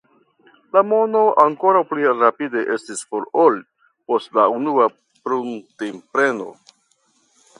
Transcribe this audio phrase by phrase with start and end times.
[0.75, 3.59] La mono ankoraŭ pli rapide estis for ol
[4.13, 4.89] post la unua
[5.27, 6.49] pruntepreno.